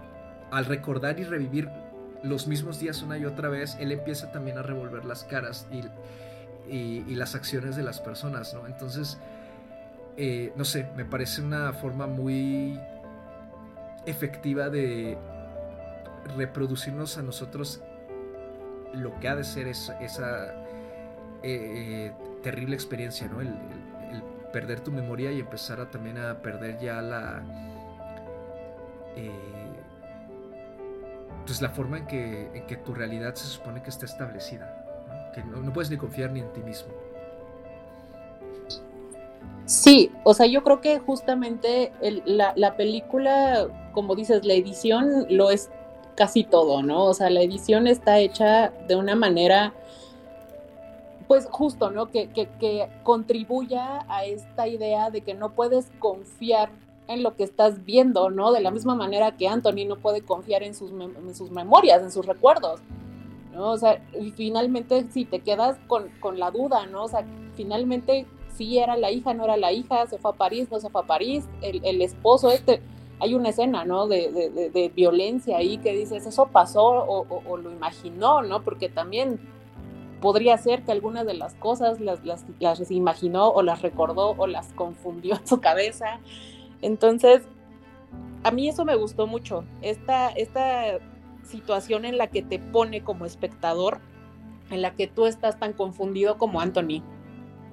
[0.51, 1.69] Al recordar y revivir
[2.23, 5.83] los mismos días una y otra vez, él empieza también a revolver las caras y,
[6.73, 8.67] y, las acciones de las personas, ¿no?
[8.67, 9.19] Entonces,
[10.17, 12.81] eh, no sé, me parece una forma muy
[14.07, 15.19] efectiva de
[16.37, 17.83] reproducirnos a nosotros
[18.93, 20.64] lo que ha de ser esa, esa
[21.47, 23.41] eh, terrible experiencia, ¿no?
[23.41, 23.55] El,
[24.53, 27.43] perder tu memoria y empezar a también a perder ya la...
[29.17, 29.31] Eh,
[31.45, 35.91] pues la forma en que, tu realidad se supone que está establecida, que no, puedes
[35.91, 36.93] ni confiar ni en ti mismo.
[39.67, 41.93] Sí, o sea, yo creo que justamente
[42.25, 45.71] la, película, como dices, la edición lo es
[46.15, 47.05] casi todo, ¿no?
[47.07, 49.75] O sea, la edición está hecha de una manera,
[51.27, 52.11] pues justo, ¿no?
[52.11, 56.71] Que, que, que contribuya a esta idea de que no puedes confiar
[57.09, 58.53] en lo que estás viendo, ¿no?
[58.53, 62.11] De la misma manera que Anthony no puede confiar en sus, en sus memorias, en
[62.11, 62.81] sus recuerdos,
[63.53, 63.73] ¿no?
[63.73, 67.05] O sea, y finalmente si te quedas con, con, la duda, ¿no?
[67.05, 70.69] O sea, finalmente si era la hija, no era la hija, se fue a París,
[70.71, 72.81] no se fue a París, el, el esposo este,
[73.21, 74.07] hay una escena, ¿no?
[74.07, 78.63] De, de, de, violencia ahí que dices, eso pasó o, o, lo imaginó, ¿no?
[78.63, 79.41] Porque también
[80.25, 82.23] podría ser que algunas de las cosas las,
[82.89, 86.19] imaginó o las recordó o las confundió en su cabeza.
[86.81, 87.43] Entonces,
[88.43, 90.99] a mí eso me gustó mucho, esta, esta
[91.43, 94.01] situación en la que te pone como espectador,
[94.71, 97.03] en la que tú estás tan confundido como Anthony,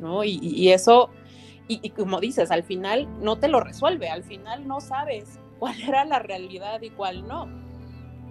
[0.02, 0.26] ¿no?
[0.26, 1.10] Y, eso,
[1.70, 6.04] y, como dices, al final no te lo resuelve, al final no sabes cuál era
[6.04, 7.48] la realidad y cuál no.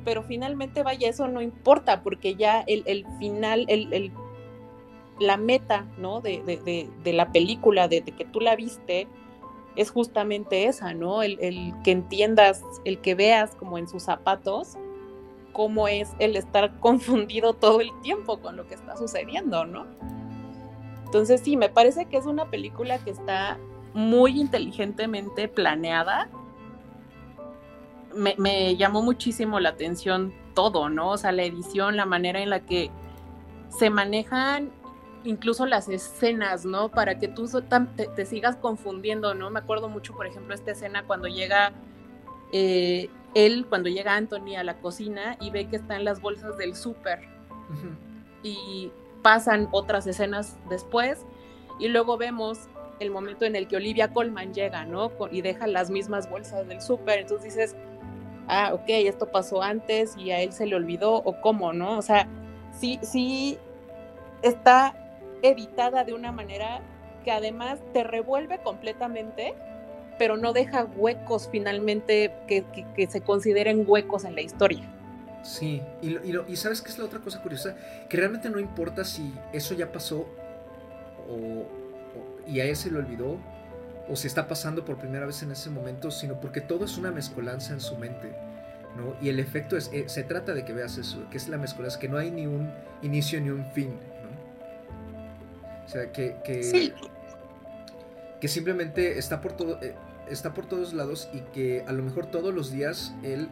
[0.05, 4.13] Pero finalmente, vaya, eso no importa, porque ya el, final, el,
[5.19, 6.21] la meta, ¿no?
[6.21, 6.43] De,
[7.03, 9.09] de la película, de, que tú la viste,
[9.77, 11.23] es justamente esa, ¿no?
[11.23, 11.39] El,
[11.85, 14.77] que entiendas, el que veas como en sus zapatos,
[15.53, 19.87] cómo es el estar confundido todo el tiempo con lo que está sucediendo, ¿no?
[21.05, 23.59] Entonces sí, me parece que es una película que está
[23.95, 26.29] muy inteligentemente planeada.
[28.15, 31.11] Me, me, llamó muchísimo la atención todo, ¿no?
[31.11, 32.91] O sea, la edición, la manera en la que
[33.69, 34.73] se manejan
[35.25, 36.91] incluso las escenas, ¿no?
[36.91, 37.49] Para que tú
[38.17, 39.51] te, sigas confundiendo, ¿no?
[39.51, 41.73] Me acuerdo mucho, por ejemplo, esta escena cuando llega
[42.53, 46.75] eh, él, cuando llega Anthony a la cocina y ve que están las bolsas del
[46.75, 47.21] súper.
[48.43, 48.91] Y
[49.23, 51.25] pasan otras escenas después
[51.79, 52.69] y luego vemos
[52.99, 55.13] el momento en el que Olivia Colman llega, ¿no?
[55.31, 57.21] Y deja las mismas bolsas del súper.
[57.21, 57.77] Entonces dices,
[58.51, 61.97] ah, ok, esto pasó antes y a él se le olvidó o cómo, ¿no?
[61.99, 62.27] O sea,
[62.79, 63.59] sí, sí
[64.43, 64.95] está
[65.43, 66.81] editada de una manera
[67.25, 69.55] que además te revuelve completamente,
[70.19, 74.83] pero no deja huecos finalmente que, se consideren huecos en la historia.
[75.43, 76.17] Sí, y,
[76.49, 77.75] y, sabes qué es la otra cosa curiosa,
[78.11, 80.27] que realmente no importa si eso ya pasó
[81.31, 81.67] o,
[82.47, 83.39] y a él se le olvidó
[84.11, 87.13] o si está pasando por primera vez en ese momento, sino porque todo es una
[87.13, 88.33] mezcolanza en su mente.
[88.97, 89.15] ¿no?
[89.23, 92.01] Y el efecto es, eh, se trata de que veas eso, que es la mezcolanza,
[92.01, 93.95] que no hay ni un inicio ni un fin.
[95.87, 96.93] O sea, que, que,
[98.41, 99.95] que simplemente está por, todo, eh,
[100.29, 103.49] está por todos lados y que a lo mejor todos los días él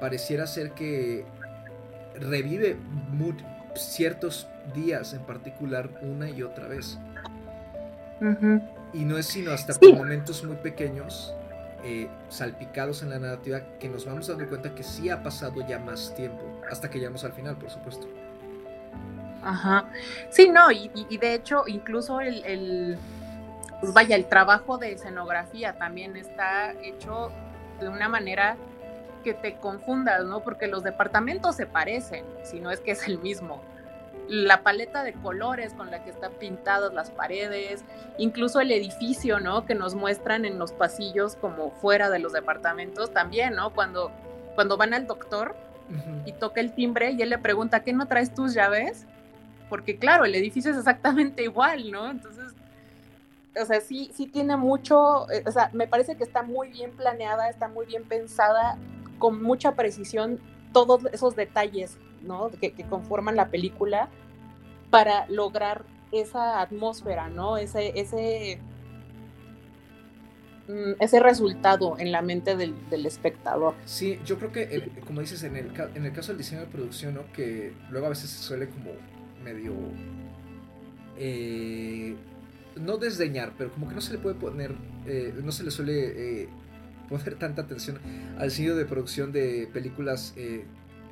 [0.00, 1.24] pareciera ser que
[2.14, 2.76] revive
[3.74, 6.98] ciertos días en particular una y otra vez.
[8.92, 11.34] Y no es sino hasta por momentos muy pequeños,
[11.84, 15.78] eh, salpicados en la narrativa, que nos vamos dando cuenta que sí ha pasado ya
[15.78, 18.08] más tiempo, hasta que llegamos al final, por supuesto.
[19.42, 19.88] Ajá.
[20.30, 22.98] Sí, no, y, de hecho, incluso el,
[23.80, 27.30] pues vaya, el trabajo de escenografía también está hecho
[27.80, 28.56] de una manera
[29.22, 30.40] que te confundas, ¿no?
[30.40, 33.62] Porque los departamentos se parecen, si no es que es el mismo.
[34.28, 37.84] La paleta de colores con la que están pintadas las paredes,
[38.18, 39.64] incluso el edificio, ¿no?
[39.64, 43.70] Que nos muestran en los pasillos como fuera de los departamentos también, ¿no?
[43.70, 44.12] Cuando,
[44.54, 45.56] cuando van al doctor
[46.26, 49.06] y toca el timbre y él le pregunta, ¿qué no traes tus llaves?
[49.68, 52.10] porque claro, el edificio es exactamente igual, ¿no?
[52.10, 52.54] Entonces,
[53.60, 56.92] o sea, sí, sí tiene mucho, eh, o sea, me parece que está muy bien
[56.92, 58.78] planeada, está muy bien pensada,
[59.18, 60.40] con mucha precisión
[60.72, 61.98] todos esos detalles,
[62.60, 64.08] Que, conforman la película
[64.90, 67.56] para lograr esa atmósfera, ¿no?
[67.56, 68.58] Ese, ese,
[70.68, 72.74] mm, ese resultado en la mente del,
[73.06, 73.74] espectador.
[73.84, 77.14] Sí, yo creo que, como dices, en el, en el caso del diseño de producción,
[77.14, 77.32] ¿no?
[77.32, 78.92] Que luego a veces se suele como
[79.42, 79.72] medio...
[81.16, 82.16] Eh,
[82.80, 84.74] no desdeñar, pero como que no se le puede poner,
[85.06, 86.48] eh, no se le suele eh,
[87.08, 87.98] poner tanta atención
[88.38, 90.34] al sitio de producción de películas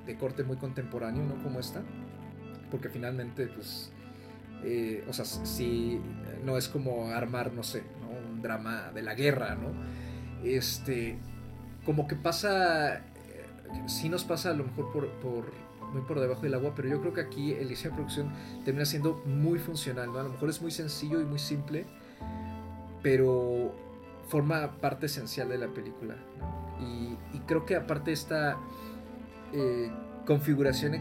[0.07, 1.43] de corte muy contemporáneo, ¿no?
[1.43, 1.83] Como esta.
[2.71, 3.91] Porque finalmente, pues,
[5.09, 6.01] o sea, si
[6.45, 7.83] no es como armar, no sé,
[8.33, 9.73] un drama de la guerra, ¿no?
[10.45, 11.19] Este,
[11.85, 13.03] como que pasa,
[13.87, 15.53] sí nos pasa a lo mejor por, por
[15.93, 18.33] muy por debajo del agua, pero yo creo que aquí el diseño de producción
[18.65, 20.19] termina siendo muy funcional, ¿no?
[20.19, 21.87] A lo mejor es muy sencillo y muy simple,
[23.03, 23.75] pero
[24.29, 26.17] forma parte esencial de la película,
[26.81, 27.17] y,
[27.47, 28.59] creo que aparte esta,
[29.59, 29.91] eh,
[30.27, 31.01] configuración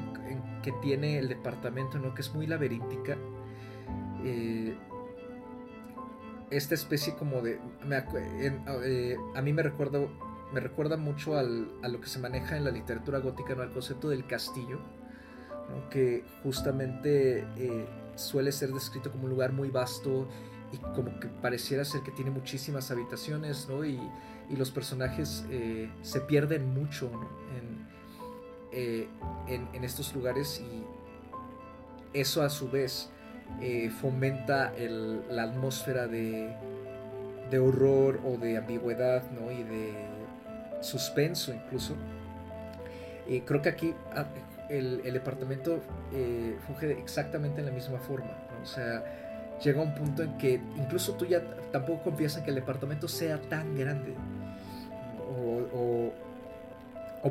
[0.63, 2.13] que tiene el departamento, ¿no?
[2.15, 3.17] Que es muy laberíntica.
[4.23, 4.77] Eh,
[6.51, 7.59] esta especie como de...
[8.83, 9.99] Eh, a mí me recuerda,
[10.53, 13.63] me recuerda mucho al, a lo que se maneja en la literatura gótica, ¿no?
[13.63, 14.79] Al concepto del castillo,
[15.89, 17.45] que justamente
[18.15, 20.29] suele ser descrito como un lugar muy vasto
[20.71, 23.83] y como que pareciera ser que tiene muchísimas habitaciones, ¿no?
[23.83, 23.99] Y,
[24.49, 25.45] y los personajes
[26.03, 27.11] se pierden mucho
[28.75, 29.07] eh,
[29.47, 30.83] en, en, estos lugares y
[32.17, 33.09] eso a su vez
[33.61, 34.73] eh, fomenta
[35.29, 36.53] la atmósfera de,
[37.49, 39.51] de, horror o de ambigüedad ¿no?
[39.51, 39.93] y de
[40.81, 41.95] suspenso incluso.
[43.45, 44.25] creo que aquí ah,
[44.69, 45.79] el, el departamento
[46.67, 48.31] funge exactamente en la misma forma.
[48.61, 49.03] O sea,
[49.63, 53.39] llega un punto en que incluso tú ya tampoco confías en que el departamento sea
[53.41, 54.15] tan grande
[55.73, 56.11] o,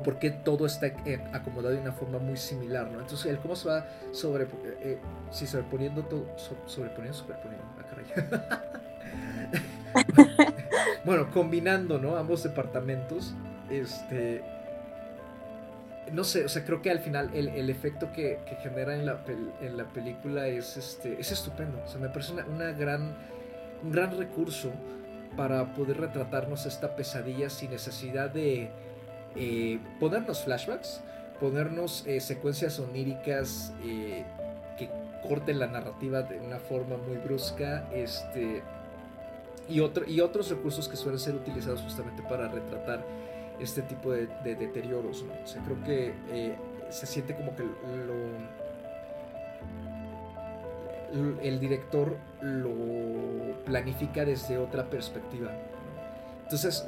[0.03, 3.01] por qué todo está eh, acomodado de una forma muy similar, ¿no?
[3.01, 4.47] Entonces, el cómo se va sobre,
[4.81, 4.99] eh,
[5.31, 6.27] sí, sobreponiendo todo,
[6.67, 8.05] sobreponiendo, sobreponiendo, ah, caray.
[11.05, 12.17] bueno, combinando, ¿no?
[12.17, 13.35] Ambos departamentos,
[13.71, 14.43] este,
[16.13, 19.07] no sé, o sea, creo que al final el, el efecto que, que, genera en
[19.07, 19.21] la,
[19.61, 23.17] en la película es, este, es estupendo, o sea, me parece una gran,
[23.83, 24.73] un gran recurso
[25.37, 28.71] para poder retratarnos esta pesadilla sin necesidad de
[29.37, 31.01] eh, ponernos flashbacks,
[31.41, 34.25] ponernos eh, secuencias oníricas eh,
[34.79, 34.89] que
[35.27, 38.63] corten la narrativa de una forma muy brusca, este,
[39.69, 43.05] y, otro, y otros recursos que suelen ser utilizados justamente para retratar
[43.59, 45.25] este tipo de, deterioros.
[45.65, 46.57] creo que
[46.91, 47.63] se siente como que
[51.43, 52.75] el director lo
[53.65, 55.53] planifica desde otra perspectiva.
[56.43, 56.87] Entonces,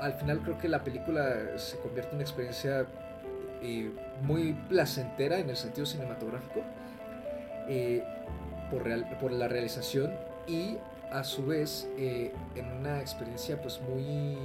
[0.00, 2.86] al final creo que la película se convierte en una experiencia
[3.62, 3.90] eh,
[4.22, 6.62] muy placentera en el sentido cinematográfico
[7.68, 8.02] eh,
[8.70, 10.12] por, la realización
[10.46, 10.76] y
[11.12, 14.36] a su vez eh, en una experiencia pues muy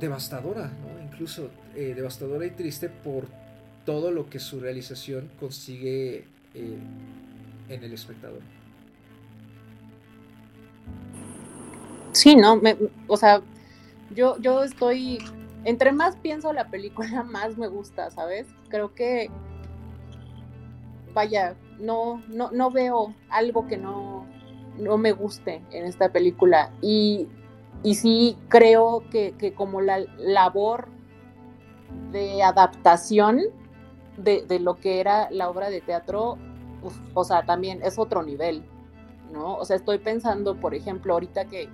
[0.00, 0.70] devastadora,
[1.02, 3.26] incluso devastadora y triste por
[3.84, 6.24] todo lo que su realización consigue
[6.54, 8.40] en el espectador.
[12.14, 12.60] Sí, no,
[13.08, 13.42] o sea,
[14.14, 15.18] yo, yo estoy,
[15.64, 18.46] entre más pienso la película, más me gusta, ¿sabes?
[18.68, 19.30] Creo que,
[21.12, 24.26] vaya, no, no, no veo algo que no,
[24.78, 26.72] no me guste en esta película.
[26.80, 27.28] Y,
[27.82, 30.88] y sí creo que, que como la labor
[32.12, 33.40] de adaptación,
[34.16, 36.38] de, lo que era la obra de teatro,
[37.14, 38.64] o sea, también es otro nivel,
[39.32, 39.56] ¿no?
[39.56, 41.68] O sea, estoy pensando, por ejemplo, ahorita que,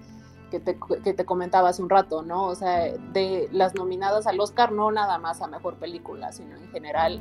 [0.51, 2.47] que, te, que te comentaba hace un rato, ¿no?
[2.47, 6.69] O sea, de las nominadas al Oscar, no nada más a Mejor Película, sino en
[6.71, 7.21] general.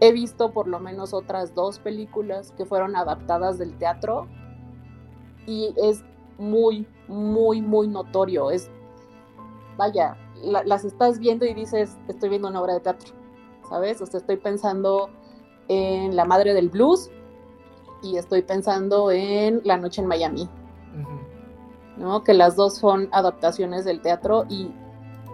[0.00, 4.26] He visto por lo menos otras dos películas que fueron adaptadas del teatro
[5.46, 6.04] y es
[6.38, 8.50] muy, muy, muy notorio.
[8.50, 8.70] Es,
[9.76, 13.24] vaya, las estás viendo y dices, estoy viendo una obra de teatro
[13.68, 14.00] ¿sabes?
[14.00, 15.10] O sea, estoy pensando
[15.68, 17.10] en La Madre del Blues
[18.02, 20.48] y estoy pensando en La Noche en Miami,
[21.96, 22.24] ¿no?
[22.24, 24.70] Que las dos son adaptaciones del teatro y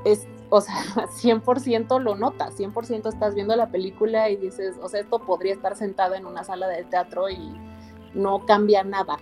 [0.04, 0.74] es, o sea,
[1.22, 5.76] 100% lo notas, 100% estás viendo la película y dices, o sea, esto podría estar
[5.76, 7.56] sentada en una sala de teatro y
[8.14, 9.18] no cambia nada,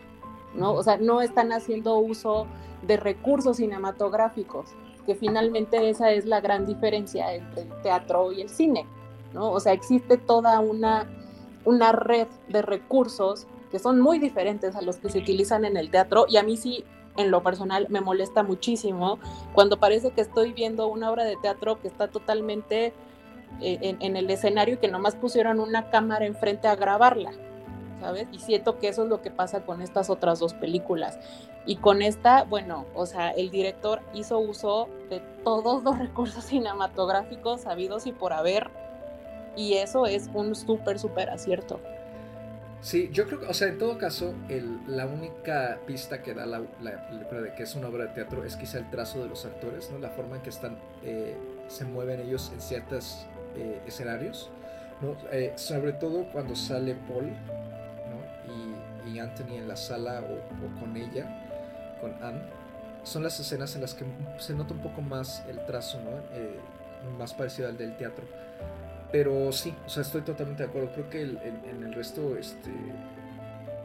[0.54, 0.72] ¿no?
[0.72, 2.46] O sea, no están haciendo uso
[2.82, 4.70] de recursos cinematográficos,
[5.06, 8.86] que finalmente esa es la gran diferencia entre el teatro y el cine.
[9.32, 9.50] ¿no?
[9.50, 11.06] O sea, existe toda una,
[11.64, 15.90] una red de recursos que son muy diferentes a los que se utilizan en el
[15.90, 16.84] teatro y a mí sí,
[17.18, 19.18] en lo personal, me molesta muchísimo
[19.52, 22.94] cuando parece que estoy viendo una obra de teatro que está totalmente
[23.60, 27.32] eh, en, el escenario y que nomás pusieron una cámara enfrente a grabarla,
[28.00, 28.28] ¿sabes?
[28.32, 31.18] Y siento que eso es lo que pasa con estas otras dos películas.
[31.66, 37.62] Y con esta, bueno, o sea, el director hizo uso de todos los recursos cinematográficos
[37.62, 38.70] sabidos y por haber
[39.58, 41.80] y eso es un súper, súper acierto.
[42.80, 46.46] Sí, yo creo que, o sea, en todo caso, el, la única pista que da
[46.46, 46.60] la,
[47.08, 49.90] película de que es una obra de teatro es quizá el trazo de los actores,
[49.90, 49.98] ¿no?
[49.98, 53.26] La forma en que están, eh, se mueven ellos en ciertos
[53.56, 54.48] eh, escenarios,
[55.00, 55.16] ¿no?
[55.32, 58.54] Eh, sobre todo cuando sale Paul, ¿no?
[58.54, 61.26] Y, Anthony en la sala o, con ella,
[62.00, 62.42] con Anne,
[63.02, 64.04] son las escenas en las que
[64.38, 66.10] se nota un poco más el trazo, ¿no?
[67.18, 68.24] más parecido al del teatro.
[69.10, 70.90] Pero sí, o sea, estoy totalmente de acuerdo.
[70.92, 72.70] Creo que en el resto, este,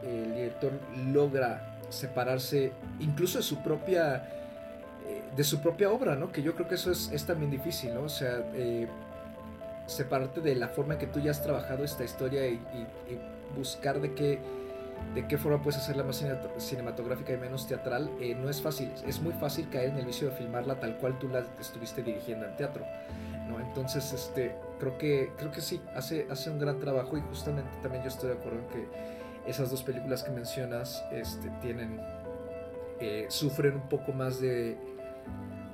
[0.05, 0.71] el director
[1.11, 4.27] logra separarse incluso de su propia,
[5.07, 6.31] eh, de su propia obra, ¿no?
[6.31, 8.01] Que yo creo que eso es, también difícil, ¿no?
[8.01, 8.87] O sea, eh,
[9.85, 12.59] separarte de la forma en que tú ya has trabajado esta historia y,
[13.55, 14.39] buscar de qué,
[15.13, 16.25] de qué forma puedes hacerla más
[16.57, 18.91] cinematográfica y menos teatral, eh, no es fácil.
[19.05, 22.47] Es muy fácil caer en el vicio de filmarla tal cual tú la estuviste dirigiendo
[22.47, 22.83] en teatro.
[23.47, 23.59] ¿no?
[23.59, 28.03] Entonces, este, creo que, creo que sí, hace, hace un gran trabajo y justamente también
[28.03, 28.87] yo estoy de acuerdo en que
[29.47, 31.99] esas dos películas que mencionas este, tienen,
[32.99, 34.77] eh, sufren un poco más de,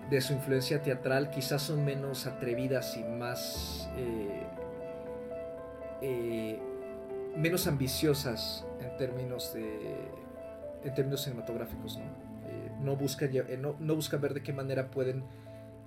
[0.10, 3.90] de su influencia teatral, quizás son menos atrevidas y más...
[3.98, 4.44] Eh,
[6.02, 6.60] eh,
[7.36, 10.10] menos ambiciosas en términos de
[10.84, 12.06] en términos cinematográficos no,
[12.84, 13.30] no buscan
[13.60, 15.24] no, no, buscan ver de qué manera pueden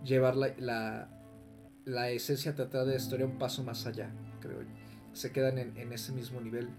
[0.05, 1.09] llevar la, la,
[1.85, 4.11] la, esencia teatral de la historia un paso más allá
[4.41, 4.61] creo
[5.13, 6.71] se quedan en, ese mismo nivel.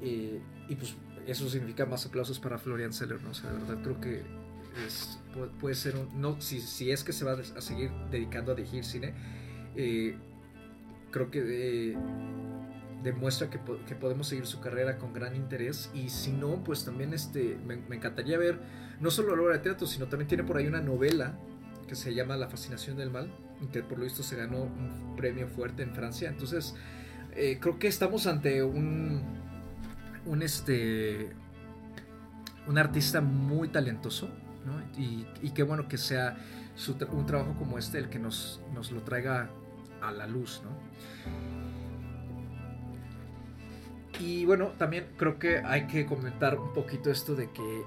[0.00, 0.94] Y pues
[1.26, 3.30] eso significa más aplausos para Florian Seller, ¿no?
[3.30, 4.22] O sea, de verdad creo que
[5.60, 6.20] puede, ser un...
[6.20, 9.14] No, si, si, es que se va a seguir dedicando a dirigir cine,
[9.74, 10.16] eh,
[11.10, 11.42] creo que
[11.90, 11.96] eh,
[13.02, 15.90] demuestra que, podemos seguir su carrera con gran interés.
[15.94, 18.60] Y si no, pues también este, me, encantaría ver
[19.00, 21.38] no solo la obra de teatro, sino también tiene por ahí una novela
[21.88, 23.30] que se llama La fascinación del mal,
[23.72, 26.28] que por lo visto se ganó un premio fuerte en Francia.
[26.28, 26.74] Entonces,
[27.34, 29.22] eh, creo que estamos ante un
[30.26, 31.30] un, este,
[32.66, 34.28] un artista muy talentoso,
[34.98, 36.36] y, qué bueno que sea
[37.12, 39.48] un trabajo como este el que nos, nos lo traiga
[40.02, 40.62] a la luz,
[44.18, 47.82] Y bueno, también creo que hay que comentar un poquito esto de que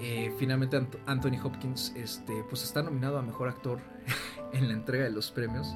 [0.00, 3.80] eh, finalmente Anthony Hopkins este, pues está nominado a Mejor Actor
[4.58, 5.74] en la entrega de los premios.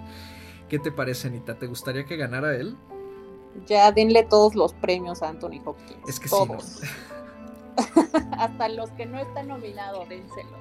[0.68, 1.58] ¿Qué te parece, Anita?
[1.58, 2.76] ¿Te gustaría que ganara él?
[3.66, 6.08] Ya denle todos los premios a Anthony Hopkins.
[6.08, 6.80] Es que todos.
[8.38, 10.60] Hasta los que no están nominados, dénselos.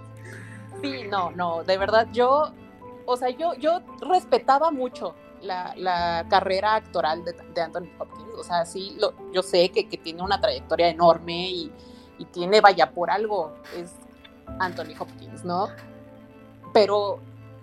[0.82, 2.52] Sí, no, no, de verdad, yo,
[3.06, 8.34] o sea, yo, yo respetaba mucho la, carrera actoral de, Anthony Hopkins.
[8.38, 11.72] O sea, sí, lo, yo sé que, tiene una trayectoria enorme y,
[12.18, 13.94] y, tiene, vaya, por algo es
[14.60, 15.68] Anthony Hopkins, ¿no?
[16.74, 17.20] Pero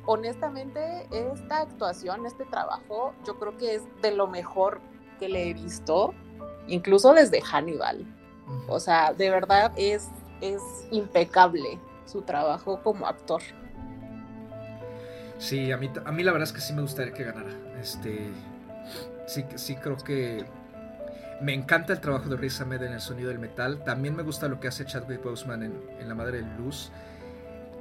[0.07, 4.81] honestamente, esta actuación, este trabajo, yo creo que es de lo mejor
[5.19, 6.15] que le he visto,
[6.67, 8.07] incluso desde Hannibal.
[8.69, 10.09] O sea, de verdad es,
[10.41, 13.43] es impecable su trabajo como actor.
[15.39, 17.51] Sí, a mí, a mí la verdad es que sí me gustaría que ganara.
[17.81, 18.31] Este,
[19.27, 20.47] sí, sí creo que
[21.41, 23.83] me encanta el trabajo de Riz Ahmed en el sonido del metal.
[23.85, 26.91] También me gusta lo que hace Chadwick Boseman en, La Madre de Luz.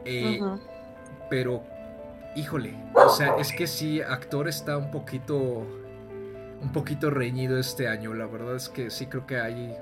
[0.03, 0.39] Eh,
[1.29, 1.63] pero,
[2.35, 5.65] híjole, o sea, es que sí, actor está un poquito
[6.61, 8.13] un poquito reñido este año.
[8.13, 9.75] La verdad es que sí creo que hay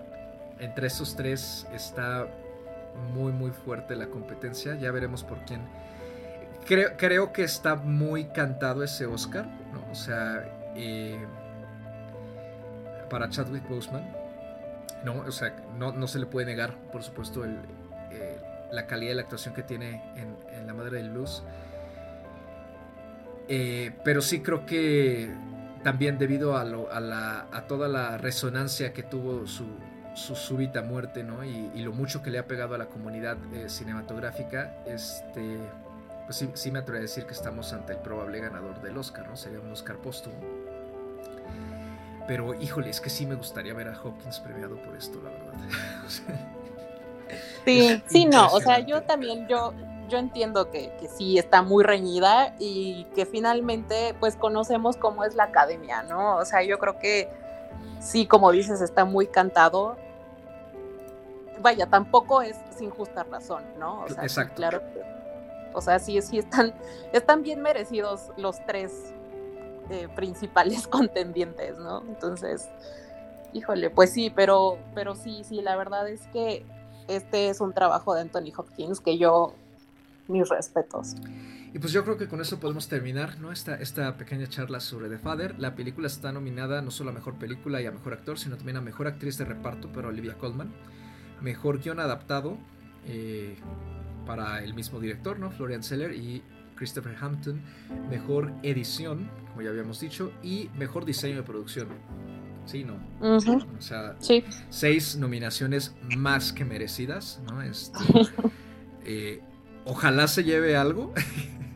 [0.60, 2.28] entre estos tres está
[3.14, 4.76] muy muy fuerte la competencia.
[4.76, 5.62] Ya veremos por quién.
[6.66, 9.92] Creo, creo que está muy cantado ese Oscar, ¿no?
[9.92, 10.46] O sea,
[10.76, 11.20] eh,
[13.10, 14.04] para Chadwick Boseman,
[15.04, 15.20] ¿no?
[15.28, 18.38] O sea, no, se le puede negar, por supuesto, eh,
[18.72, 21.44] la calidad de la actuación que tiene en, La Madre de Luz.
[23.48, 25.30] Eh, pero sí creo que
[25.84, 29.66] también debido a, a, toda la resonancia que tuvo su,
[30.16, 31.44] súbita muerte, ¿no?
[31.44, 35.58] Y, lo mucho que le ha pegado a la comunidad eh, cinematográfica, este,
[36.26, 39.36] pues sí, me atrevo a decir que estamos ante el probable ganador del Oscar, ¿no?
[39.36, 40.36] Sería un Oscar póstumo.
[42.26, 45.54] Pero, híjole, es que sí me gustaría ver a Hopkins premiado por esto, la verdad.
[47.66, 49.74] sí, sí, no, o sea, yo también, yo,
[50.10, 55.46] yo entiendo que, sí está muy reñida y que finalmente pues conocemos cómo es la
[55.46, 56.38] academia, ¿no?
[56.38, 57.30] O sea, yo creo que
[58.00, 59.98] sí, como dices, está muy cantado.
[61.62, 64.04] Vaya, tampoco es sin justa razón, ¿no?
[64.04, 64.56] O sea, Exacto.
[64.56, 64.82] claro
[65.74, 66.74] o sea, sí, sí están,
[67.12, 69.14] están bien merecidos los tres
[69.90, 72.02] eh, principales contendientes, ¿no?
[72.02, 72.70] Entonces,
[73.52, 76.66] híjole, pues sí, pero, pero sí, sí, la verdad es que
[77.08, 79.54] este es un trabajo de Anthony Hopkins que yo
[80.28, 81.16] mis respetos.
[81.74, 83.52] Y pues yo creo que con eso podemos terminar ¿no?
[83.52, 85.60] esta, esta pequeña charla sobre The Father.
[85.60, 88.78] La película está nominada no solo a Mejor Película y a Mejor Actor, sino también
[88.78, 90.72] a Mejor Actriz de Reparto para Olivia Colman.
[91.42, 92.58] Mejor Guión Adaptado
[93.08, 93.56] eh,
[94.28, 95.50] para el mismo director, ¿no?
[95.50, 96.44] Florian Seller y
[96.76, 97.60] Christopher Hampton.
[98.08, 100.32] Mejor Edición, como ya habíamos dicho.
[100.44, 101.88] Y Mejor Diseño de Producción.
[102.66, 102.98] Sí, ¿no?
[103.20, 104.16] O sea,
[104.70, 107.62] seis nominaciones más que merecidas, ¿no?
[107.64, 108.00] Este,
[109.06, 109.42] eh,
[109.86, 111.14] ojalá se lleve algo.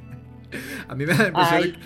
[0.88, 1.82] a mí me da la impresión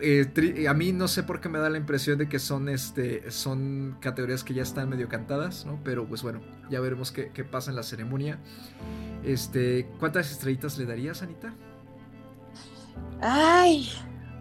[0.00, 3.30] eh, a, mí no sé por qué me da la impresión de que son, este,
[3.30, 5.78] son categorías que ya están medio cantadas, ¿no?
[5.84, 8.38] Pero pues bueno, ya veremos qué, qué pasa en la ceremonia.
[9.24, 11.54] Este, ¿Cuántas estrellitas le darías, Anita?
[13.20, 13.88] Ay,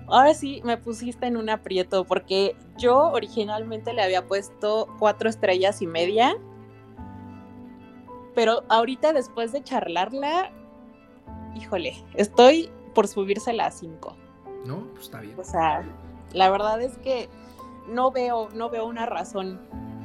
[0.07, 5.81] ahora sí me pusiste en un aprieto porque yo originalmente le había puesto cuatro estrellas
[5.83, 6.35] y media.
[8.33, 10.51] Pero ahorita después de charlarla,
[11.57, 14.15] híjole, estoy por subírsela a cinco.
[14.65, 15.39] No, pues está bien.
[15.39, 15.83] O sea,
[16.33, 17.29] la verdad es que
[17.87, 19.59] no veo, no veo una razón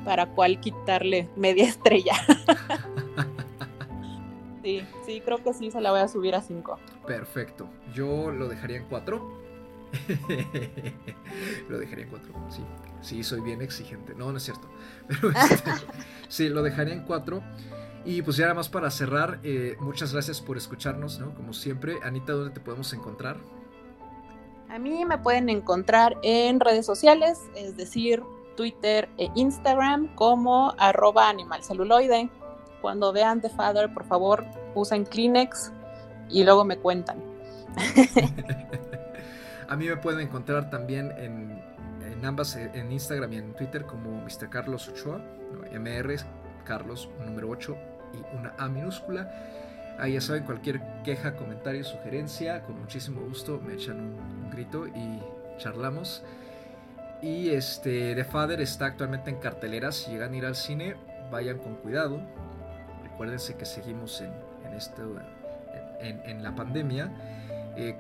[0.05, 2.15] para cual quitarle media estrella.
[4.63, 6.79] sí, sí, creo que sí se la voy a subir a 5.
[7.07, 7.69] Perfecto.
[7.95, 9.43] Yo lo dejaría en 4.
[11.69, 12.63] lo dejaría en 4, sí.
[13.03, 14.15] Sí, soy bien exigente.
[14.15, 14.69] No, no es cierto.
[15.09, 15.73] Pero este,
[16.29, 17.43] sí, lo dejaría en 4.
[18.05, 21.35] Y pues ya nada más para cerrar, eh, muchas gracias por escucharnos, ¿no?
[21.35, 23.37] Como siempre, Anita, ¿dónde te podemos encontrar?
[24.69, 28.23] A mí me pueden encontrar en redes sociales, es decir,
[28.57, 32.29] Twitter e Instagram como arroba animalceluloide.
[32.81, 34.45] Cuando vean The Father, por favor,
[34.75, 35.71] usen Kleenex
[36.29, 37.23] y luego me cuentan.
[39.69, 41.63] A mí me pueden encontrar también en,
[42.25, 44.51] ambas, en Instagram y en Twitter como Mr.
[44.51, 45.21] Carlos Ochoa,
[45.73, 46.17] MR
[46.65, 49.31] Carlos número 8 y una A minúscula.
[49.99, 55.21] Ahí ya saben, cualquier queja, comentario, sugerencia, con muchísimo gusto me echan un, grito y
[55.59, 56.23] charlamos.
[57.21, 59.93] Y este, The Father está actualmente en cartelera.
[59.93, 60.97] Si llegan a ir al cine,
[61.31, 62.21] vayan con cuidado.
[63.05, 64.33] Recuérdense que seguimos en,
[64.67, 65.03] en esto,
[66.01, 67.11] en, la pandemia.
[67.77, 67.97] Eh,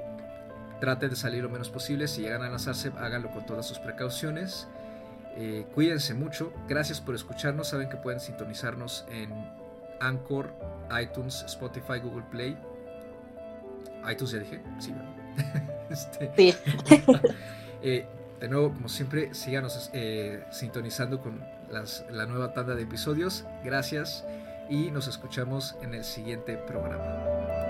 [0.81, 2.09] traten de salir lo menos posible.
[2.09, 4.67] Si llegan a lanzarse, háganlo con todas sus precauciones.
[5.37, 6.53] Eh, cuídense mucho.
[6.69, 7.69] Gracias por escucharnos.
[7.69, 9.31] Saben que pueden sintonizarnos en
[10.03, 10.53] Anchor,
[11.01, 12.57] iTunes, Spotify, Google Play.
[14.11, 14.95] iTunes ya dije, sí.
[15.91, 16.55] este, sí.
[17.85, 18.07] Eh,
[18.39, 23.45] de nuevo, como siempre, síganos eh, sintonizando con la nueva tanda de episodios.
[23.65, 24.25] Gracias
[24.71, 27.62] y nos escuchamos en el siguiente programa.